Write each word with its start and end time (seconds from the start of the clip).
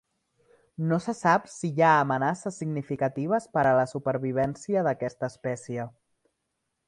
No 0.91 0.97
se 1.07 1.13
sap 1.17 1.43
si 1.55 1.69
hi 1.73 1.83
ha 1.87 1.91
amenaces 2.05 2.57
significatives 2.63 3.47
per 3.57 3.67
a 3.71 3.75
la 3.81 3.85
supervivència 3.93 4.85
d'aquesta 4.89 5.29
espècie. 5.35 5.89